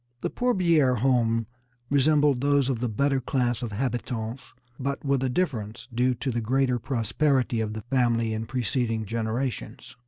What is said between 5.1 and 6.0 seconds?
a difference